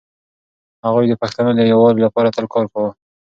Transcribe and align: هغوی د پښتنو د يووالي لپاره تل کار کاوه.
هغوی 0.85 1.05
د 1.09 1.13
پښتنو 1.21 1.51
د 1.55 1.61
يووالي 1.71 1.99
لپاره 2.05 2.33
تل 2.35 2.45
کار 2.53 2.65
کاوه. 2.71 2.91